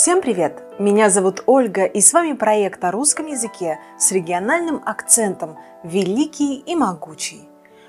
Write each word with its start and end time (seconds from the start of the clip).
Всем 0.00 0.22
привет! 0.22 0.62
Меня 0.78 1.10
зовут 1.10 1.42
Ольга, 1.46 1.84
и 1.84 2.00
с 2.00 2.12
вами 2.12 2.32
проект 2.34 2.84
о 2.84 2.92
русском 2.92 3.26
языке 3.26 3.80
с 3.98 4.12
региональным 4.12 4.80
акцентом 4.86 5.58
«Великий 5.82 6.54
и 6.54 6.76
могучий». 6.76 7.48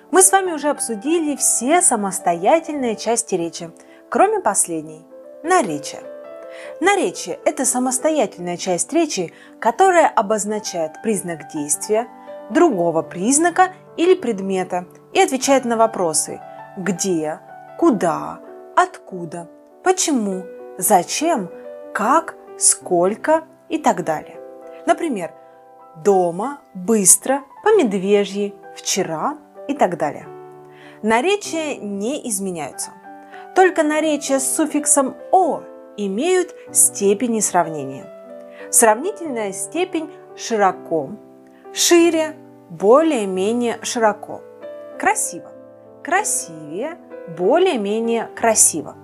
Мы 0.09 0.23
с 0.23 0.31
вами 0.31 0.51
уже 0.53 0.69
обсудили 0.69 1.35
все 1.35 1.83
самостоятельные 1.83 2.95
части 2.95 3.35
речи, 3.35 3.69
кроме 4.09 4.39
последней– 4.39 5.05
наречия. 5.43 5.99
Наречие– 6.81 7.38
это 7.45 7.63
самостоятельная 7.63 8.57
часть 8.57 8.91
речи, 8.91 9.31
которая 9.59 10.07
обозначает 10.07 10.94
признак 11.03 11.49
действия, 11.53 12.07
другого 12.49 13.03
признака 13.03 13.73
или 13.98 14.16
предмета 14.16 14.88
и 15.13 15.21
отвечает 15.21 15.63
на 15.63 15.77
вопросы 15.77 16.41
«где», 16.76 17.39
«куда», 17.77 18.39
«откуда», 18.76 19.48
«почему», 19.84 20.44
«зачем», 20.80 21.52
как, 21.99 22.35
сколько 22.58 23.44
и 23.67 23.77
так 23.77 24.05
далее. 24.05 24.39
Например, 24.85 25.34
дома, 25.98 26.62
быстро, 26.73 27.41
по 27.62 27.75
медвежьи, 27.75 28.55
вчера 28.73 29.38
и 29.67 29.73
так 29.73 29.98
далее. 29.98 30.25
Наречия 31.02 31.75
не 31.75 32.25
изменяются. 32.30 32.91
Только 33.53 33.84
наречия 33.84 34.39
с 34.39 34.55
суффиксом 34.55 35.17
«о» 35.34 35.63
имеют 35.98 36.55
степени 36.72 37.41
сравнения. 37.41 38.05
Сравнительная 38.72 39.52
степень 39.52 40.09
широко, 40.38 41.09
шире, 41.73 42.34
более-менее 42.70 43.77
широко. 43.81 44.39
Красиво, 44.97 45.52
красивее, 46.02 46.97
более-менее 47.38 48.30
красиво. 48.38 48.95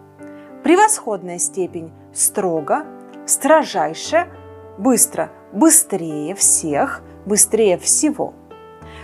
Превосходная 0.65 1.37
степень 1.37 1.93
строго, 2.11 2.87
строжайше, 3.27 4.27
быстро, 4.79 5.29
быстрее 5.53 6.33
всех, 6.33 7.03
быстрее 7.27 7.77
всего. 7.77 8.33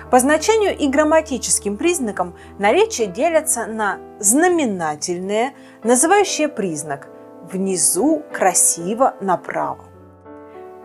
По 0.10 0.18
значению 0.18 0.76
и 0.76 0.88
грамматическим 0.88 1.78
признакам 1.78 2.36
наречия 2.58 3.06
делятся 3.06 3.68
на 3.68 4.00
знаменательные, 4.20 5.54
называющие 5.84 6.48
признак 6.48 7.10
внизу 7.44 8.24
красиво 8.34 9.14
направо. 9.22 9.86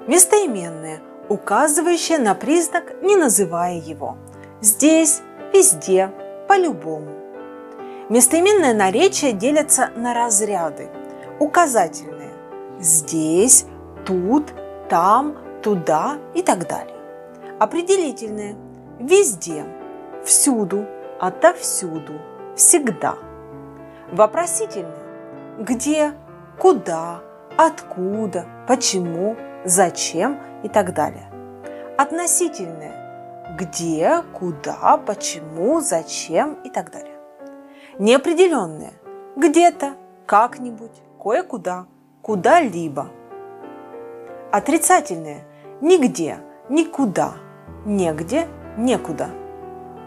Местоименные, 0.06 1.00
указывающие 1.30 2.18
на 2.18 2.34
признак, 2.34 3.02
не 3.02 3.16
называя 3.16 3.78
его. 3.78 4.18
Здесь, 4.60 5.22
везде, 5.54 6.12
по-любому. 6.46 7.25
Местоименное 8.08 8.72
наречие 8.72 9.32
делятся 9.32 9.90
на 9.96 10.14
разряды. 10.14 10.88
Указательные 11.40 12.30
здесь, 12.78 13.66
тут, 14.04 14.54
там, 14.88 15.36
туда 15.60 16.18
и 16.32 16.42
так 16.42 16.68
далее. 16.68 16.94
Определительные– 17.58 18.56
везде, 19.00 19.64
всюду, 20.24 20.86
отовсюду, 21.18 22.20
всегда. 22.54 23.16
Вопросительные– 24.12 24.94
где, 25.58 26.12
куда, 26.60 27.22
откуда, 27.56 28.46
почему, 28.68 29.36
зачем 29.64 30.38
и 30.62 30.68
так 30.68 30.94
далее. 30.94 31.28
Относительные– 31.98 32.92
где, 33.58 34.22
куда, 34.32 34.96
почему, 34.98 35.80
зачем 35.80 36.54
и 36.62 36.70
так 36.70 36.92
далее. 36.92 37.15
Неопределенные– 37.98 38.92
где-то, 39.36 39.94
как-нибудь, 40.26 41.02
кое-куда– 41.18 41.86
куда-либо. 42.22 43.08
Отрицательные– 44.52 45.46
нигде, 45.80 46.36
никуда, 46.68 47.32
негде, 47.86 48.48
некуда. 48.76 49.30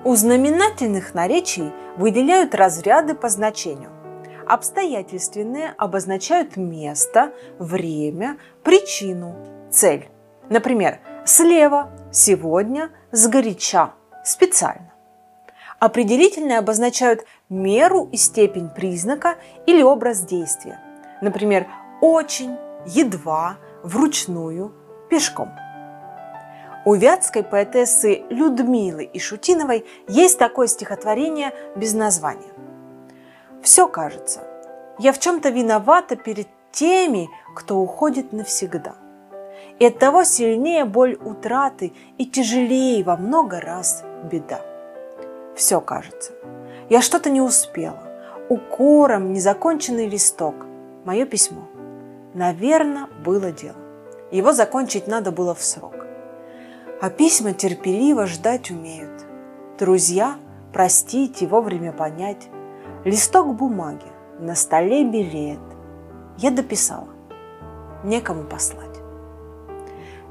У 0.04 0.14
знаменательных 0.14 1.16
наречий 1.16 1.74
выделяют 1.98 2.54
разряды 2.54 3.16
по 3.16 3.28
значению. 3.28 3.90
Обстоятельственные 4.46 5.74
обозначают 5.76 6.58
место, 6.58 7.34
время, 7.58 8.38
причину, 8.62 9.34
цель. 9.72 10.10
Например, 10.50 11.00
слева, 11.26 11.90
сегодня, 12.12 12.92
сгоряча, 13.12 13.94
специально. 14.24 14.89
Определительные 15.80 16.58
обозначают 16.58 17.26
меру 17.48 18.10
и 18.12 18.18
степень 18.18 18.70
признака 18.70 19.38
или 19.66 19.82
образ 19.82 20.22
действия. 20.22 20.80
Например, 21.22 21.68
очень, 22.02 22.58
едва, 22.86 23.58
вручную, 23.84 24.74
пешком. 25.10 25.50
У 26.86 26.96
вятской 26.96 27.44
поэтессы 27.44 28.24
Людмилы 28.30 29.10
Ишутиновой 29.14 29.86
есть 30.08 30.38
такое 30.38 30.68
стихотворение 30.68 31.54
без 31.76 31.94
названия. 31.94 32.54
«Все 33.62 33.88
кажется, 33.88 34.42
я 34.98 35.14
в 35.14 35.20
чем-то 35.20 35.50
виновата 35.50 36.16
перед 36.16 36.48
теми, 36.72 37.30
кто 37.56 37.78
уходит 37.78 38.34
навсегда. 38.34 38.96
И 39.80 39.86
от 39.86 39.98
того 39.98 40.24
сильнее 40.24 40.86
боль 40.86 41.16
утраты 41.16 41.94
и 42.18 42.26
тяжелее 42.26 43.04
во 43.04 43.18
много 43.18 43.60
раз 43.60 44.04
беда. 44.30 44.62
Все 45.59 45.81
кажется, 45.81 46.31
я 46.90 47.02
что-то 47.02 47.30
не 47.30 47.42
успела, 47.42 48.02
укором 48.50 49.34
незаконченный 49.34 50.08
листок, 50.08 50.56
мое 51.06 51.25
письмо– 51.25 51.68
Наверное, 52.34 53.08
было 53.25 53.52
дело. 53.52 53.75
Его 54.31 54.53
закончить 54.53 55.08
надо 55.08 55.31
было 55.31 55.56
в 55.56 55.64
срок. 55.64 56.06
А 57.02 57.09
письма 57.09 57.53
терпеливо 57.53 58.28
ждать 58.28 58.69
умеют. 58.69 59.25
Друзья, 59.80 60.36
простить 60.72 61.42
и 61.42 61.48
вовремя 61.48 61.92
понять. 61.92 62.48
Листок 63.03 63.56
бумаги, 63.56 64.06
на 64.40 64.53
столе 64.56 65.03
белеет. 65.03 65.59
Я 66.38 66.52
дописала. 66.52 67.08
Некому 68.03 68.44
послать. 68.44 69.00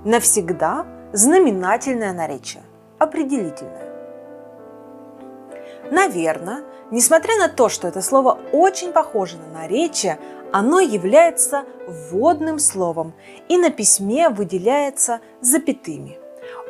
Навсегда 0.05 0.87
знаменательное 1.13 2.13
наречие, 2.13 2.63
определительное. 2.99 3.88
Наверное, 5.91 6.65
несмотря 6.91 7.37
на 7.37 7.49
то, 7.49 7.69
что 7.69 7.89
это 7.89 8.03
слово 8.03 8.39
очень 8.53 8.93
похоже 8.93 9.37
на 9.39 9.61
наречие, 9.61 10.19
оно 10.53 10.81
является 10.81 11.65
вводным 11.87 12.59
словом 12.59 13.13
и 13.49 13.57
на 13.57 13.71
письме 13.71 14.29
выделяется 14.29 15.21
запятыми. 15.41 16.19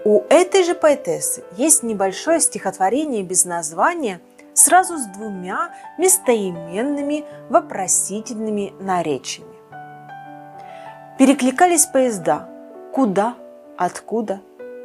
У 0.05 0.23
этой 0.29 0.65
же 0.65 0.75
поэтессы 0.75 1.45
есть 1.57 1.83
небольшое 1.83 2.41
стихотворение 2.41 3.23
без 3.23 3.45
названия 3.45 4.21
сразу 4.55 4.97
с 4.97 5.07
двумя 5.07 5.75
местоименными 5.99 7.25
вопросительными 7.49 8.73
наречиями. 8.81 9.57
Перекликались 11.19 11.87
поезда. 11.87 12.49
Куда? 12.93 13.35
Откуда? 13.77 14.41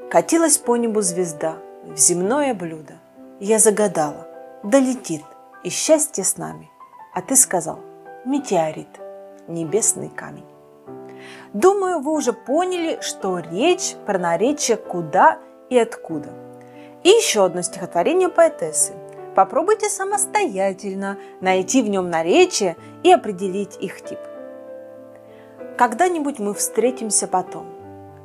Катилась 0.09 0.57
по 0.57 0.75
небу 0.77 1.01
звезда 1.01 1.57
в 1.83 1.97
земное 1.97 2.53
блюдо. 2.53 2.95
Я 3.46 3.59
загадала, 3.59 4.26
долетит, 4.64 5.26
и 5.66 5.70
счастье 5.70 6.24
с 6.24 6.38
нами. 6.38 6.72
А 7.14 7.22
ты 7.22 7.36
сказал– 7.36 7.81
метеорит, 8.26 8.88
небесный 9.50 10.08
камень. 10.08 10.46
Думаю, 11.52 12.00
вы 12.00 12.14
уже 12.14 12.31
поняли, 12.31 13.00
что 13.02 13.40
речь 13.40 13.96
про 14.06 14.18
наречие 14.18 14.78
куда 14.78 15.40
и 15.70 15.78
откуда. 15.78 16.30
И 17.04 17.09
еще 17.09 17.44
одно 17.44 17.62
стихотворение 17.64 18.30
поэтессы. 18.30 18.94
Попробуйте 19.36 19.90
самостоятельно 19.90 21.18
найти 21.42 21.81
в 21.81 21.90
нем 21.90 22.10
наречие 22.10 22.78
и 23.04 23.12
определить 23.12 23.75
их 23.81 24.00
тип. 24.06 24.19
Когда-нибудь 25.78 26.39
мы 26.39 26.54
встретимся 26.54 27.28
потом, 27.28 27.66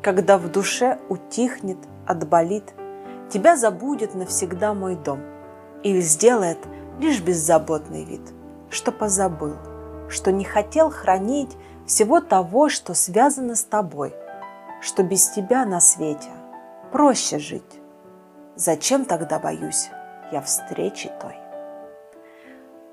когда 0.01 0.39
в 0.39 0.49
душе 0.49 1.01
утихнет, 1.09 1.79
отболит, 2.07 2.73
тебя 3.31 3.57
забудет 3.57 4.15
навсегда 4.15 4.75
мой 4.75 4.97
дом 4.97 5.21
или 5.83 6.01
сделает 6.01 6.59
лишь 6.99 7.21
беззаботный 7.21 8.05
вид, 8.05 8.23
что 8.71 8.93
позабыл– 8.93 9.57
что 10.09 10.33
не 10.33 10.45
хотел 10.45 10.91
хранить 10.91 11.57
всего 11.87 12.21
того, 12.21 12.69
что 12.69 12.95
связано 12.95 13.55
с 13.55 13.65
тобой, 13.65 14.15
что 14.81 15.03
без 15.03 15.29
тебя 15.29 15.65
на 15.65 15.81
свете 15.81 16.29
проще 16.93 17.39
жить. 17.39 17.81
Зачем 18.57 19.05
тогда 19.05 19.39
боюсь 19.39 19.91
я 20.33 20.41
встречи 20.41 21.11
той? 21.21 21.35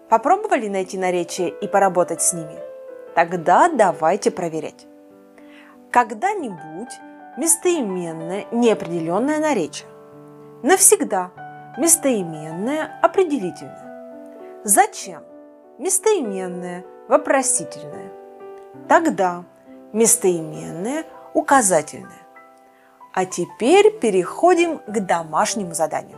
Попробовали 0.09 0.67
найти 0.67 0.97
наречие 0.97 1.49
и 1.49 1.67
поработать 1.67 2.21
с 2.21 2.33
ними? 2.33 2.59
Тогда 3.15 3.69
давайте 3.69 4.29
проверять. 4.29 4.85
Когда-нибудь 5.91 6.91
местоименное 7.37 8.45
неопределенное 8.51 9.39
наречие. 9.39 9.87
Навсегда 10.65 11.29
местоименное 11.77 12.99
определительное. 13.03 14.63
Зачем? 14.63 15.21
Местоименное– 15.77 16.83
вопросительное. 17.07 18.11
Тогда 18.89 19.43
местоименное, 19.93 21.05
указательное. 21.35 22.25
А 23.13 23.25
теперь 23.25 23.91
переходим 23.99 24.79
к 24.79 24.99
домашнему 25.01 25.75
заданию. 25.75 26.17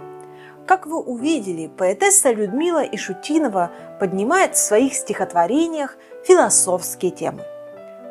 Как 0.66 0.88
вы 0.88 1.02
увидели, 1.02 1.68
поэтесса 1.68 2.32
Людмила 2.32 2.86
Ишутинова 2.86 3.72
поднимает 4.00 4.56
в 4.56 4.60
своих 4.60 4.94
стихотворениях 4.94 5.98
философские 6.24 7.12
темы. 7.12 7.44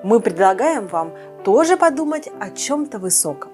Мы 0.04 0.20
предлагаем 0.20 0.86
вам 0.86 1.14
тоже 1.44 1.78
подумать 1.78 2.28
о 2.38 2.50
чем-то 2.50 2.98
высоком, 2.98 3.52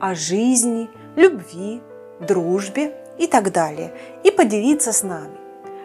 о 0.00 0.14
жизни, 0.14 0.88
любви, 1.14 1.82
дружбе 2.20 2.94
и 3.18 3.26
так 3.26 3.52
далее, 3.52 3.92
и 4.24 4.30
поделиться 4.30 4.92
с 4.92 5.02
нами. 5.02 5.36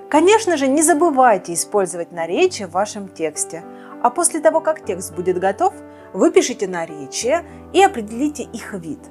Конечно 0.09 0.57
же, 0.57 0.67
не 0.67 0.81
забывайте 0.81 1.53
использовать 1.53 2.11
наречие 2.11 2.67
в 2.67 2.71
вашем 2.71 3.09
тексте, 3.09 3.63
а 4.01 4.09
после 4.09 4.39
того, 4.39 4.61
как 4.61 4.85
текст 4.85 5.13
будет 5.13 5.39
готов, 5.39 5.73
выпишите 6.13 6.67
наречия 6.67 7.43
и 7.73 7.83
определите 7.83 8.43
их 8.43 8.73
вид– 8.73 8.99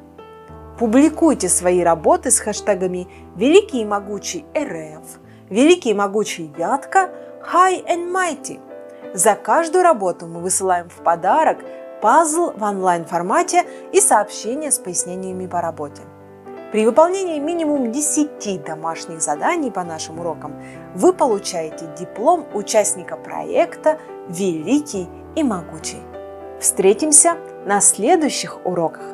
Публикуйте 0.79 1.49
свои 1.49 1.83
работы 1.83 2.31
с 2.31 2.39
хэштегами 2.39 3.09
«Великий 3.35 3.81
и 3.81 3.85
могучий 3.87 4.45
РФ», 4.55 5.21
«Великий 5.49 5.91
и 5.91 5.95
могучий 5.95 6.53
Вятка», 6.55 7.09
«High 7.51 7.83
and 7.87 8.13
Mighty». 8.13 8.61
За 9.15 9.35
каждую 9.37 9.85
работу 9.85 10.27
мы 10.27 10.41
высылаем 10.41 10.91
в 10.91 11.03
подарок 11.03 11.59
пазл 12.03 12.53
в 12.55 12.63
онлайн-формате 12.63 13.65
и 13.93 14.01
сообщения 14.01 14.71
с 14.71 14.79
пояснениями 14.79 15.47
по 15.47 15.63
работе. 15.63 16.03
При 16.77 16.85
выполнении 16.85 17.39
минимум 17.39 17.91
10 17.91 18.63
домашних 18.63 19.23
заданий 19.23 19.71
по 19.71 19.83
нашим 19.83 20.21
урокам 20.21 20.63
вы 20.95 21.15
получаете 21.15 21.87
диплом 21.99 22.47
участника 22.53 23.17
проекта 23.17 23.99
«Великий 24.29 25.09
и 25.37 25.43
могучий». 25.43 26.03
Встретимся 26.61 27.39
на 27.65 27.81
следующих 27.81 28.59
уроках! 28.67 29.05